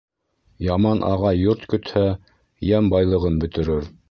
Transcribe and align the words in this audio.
Яман 0.67 1.03
ағай 1.11 1.41
йорт 1.43 1.67
көтһә, 1.75 2.07
йәм-байлығын 2.71 3.43
бөтөрөр 3.47 3.91